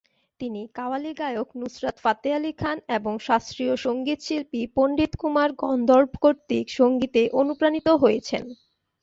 তিনি 0.39 0.61
কাওয়ালি 0.75 1.11
গায়ক 1.13 1.49
নুসরাত 1.59 1.95
ফাতেহ 2.03 2.33
আলী 2.37 2.51
খান 2.59 2.77
এবং 2.97 3.13
শাস্ত্রীয় 3.27 3.73
সঙ্গীতশিল্পী 3.85 4.61
পণ্ডিত 4.75 5.11
কুমার 5.21 5.49
গন্ধর্ব 5.61 6.11
কর্তৃক 6.23 6.67
সঙ্গীতে 6.79 7.21
অনুপ্রানিত 7.41 7.87
হয়েছেন। 8.01 8.43